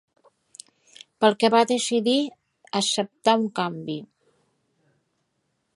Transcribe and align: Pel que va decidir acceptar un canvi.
Pel 1.25 1.35
que 1.43 1.51
va 1.55 1.61
decidir 1.73 2.15
acceptar 2.81 3.39
un 3.43 3.47
canvi. 3.61 3.99